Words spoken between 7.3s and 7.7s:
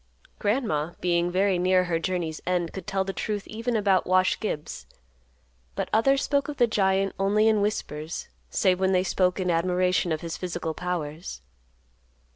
in